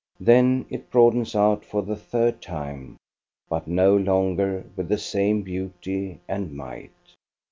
Then 0.19 0.65
it 0.71 0.89
broadens 0.89 1.35
out 1.35 1.63
for 1.63 1.83
the 1.83 1.95
third 1.95 2.41
time, 2.41 2.97
but 3.49 3.67
no 3.67 3.95
longer 3.95 4.65
with 4.75 4.87
the 4.89 4.97
same 4.97 5.43
beauty 5.43 6.19
and 6.27 6.55
might. 6.57 6.89